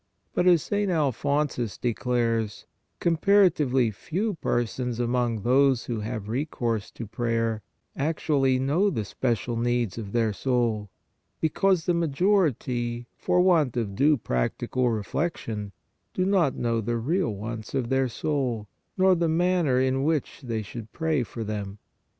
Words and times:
But, 0.33 0.47
as 0.47 0.63
St. 0.63 0.89
Alphonsus 0.89 1.77
declares, 1.77 2.65
comparatively 2.99 3.91
few 3.91 4.33
per 4.33 4.65
sons 4.65 4.99
among 4.99 5.41
those 5.43 5.85
who 5.85 5.99
have 5.99 6.27
recourse 6.27 6.89
to 6.93 7.05
prayer, 7.05 7.61
actually 7.95 8.57
know 8.57 8.89
the 8.89 9.05
special 9.05 9.55
needs 9.57 9.99
of 9.99 10.11
their 10.11 10.33
soul, 10.33 10.89
be 11.39 11.49
cause 11.49 11.85
the 11.85 11.93
majority, 11.93 13.05
for 13.15 13.41
want 13.41 13.77
of 13.77 13.93
due 13.93 14.17
practical 14.17 14.89
re 14.89 15.03
flection, 15.03 15.71
do 16.15 16.25
not 16.25 16.55
know 16.55 16.81
the 16.81 16.97
real 16.97 17.29
wants 17.35 17.75
of 17.75 17.89
their 17.89 18.07
soul, 18.07 18.67
nor 18.97 19.13
the 19.13 19.29
manner 19.29 19.79
in 19.79 20.03
which 20.03 20.41
they 20.41 20.63
should 20.63 20.91
pray 20.93 21.21
for 21.21 21.43
them. 21.43 21.77